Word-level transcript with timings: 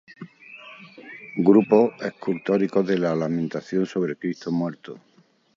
Grupos 1.49 1.91
escultóricos 2.01 2.87
de 2.87 2.97
la 2.97 3.15
lamentación 3.15 3.85
sobre 3.85 4.15
Cristo 4.17 4.51
muerto 4.51 4.97